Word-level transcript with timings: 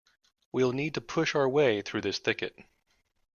We'll 0.51 0.71
need 0.71 0.95
to 0.95 0.99
push 1.01 1.35
our 1.35 1.47
way 1.47 1.83
through 1.83 2.01
this 2.01 2.17
thicket. 2.17 2.57